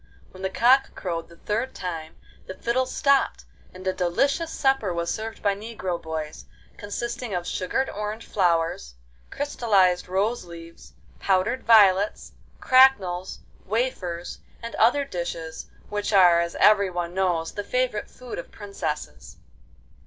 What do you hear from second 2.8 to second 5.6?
stopped, and a delicious supper was served by